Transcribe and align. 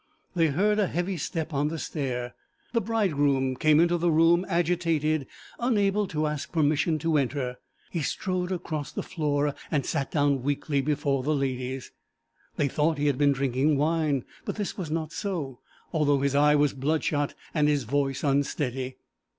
They 0.33 0.47
heard 0.47 0.79
a 0.79 0.87
heavy 0.87 1.15
step 1.17 1.53
on 1.53 1.67
the 1.67 1.77
stair. 1.77 2.33
The 2.73 2.81
bridegroom 2.81 3.55
came 3.55 3.79
into 3.79 3.99
the 3.99 4.09
room, 4.09 4.47
agitated, 4.49 5.27
unable 5.59 6.07
to 6.07 6.25
ask 6.25 6.51
permission 6.51 6.97
to 6.97 7.17
enter. 7.17 7.59
He 7.91 8.01
strode 8.01 8.51
across 8.51 8.91
the 8.91 9.03
floor 9.03 9.53
and 9.69 9.85
sat 9.85 10.09
down 10.09 10.41
weakly 10.41 10.81
before 10.81 11.21
the 11.21 11.35
ladies. 11.35 11.91
They 12.55 12.67
thought 12.67 12.97
he 12.97 13.05
had 13.05 13.19
been 13.19 13.33
drinking 13.33 13.77
wine, 13.77 14.25
but 14.43 14.55
this 14.55 14.75
was 14.75 14.89
not 14.89 15.11
so, 15.11 15.59
although 15.93 16.21
his 16.21 16.33
eye 16.33 16.55
was 16.55 16.73
bloodshot 16.73 17.35
and 17.53 17.67
his 17.67 17.83
voice 17.83 18.23
unsteady. 18.23 18.97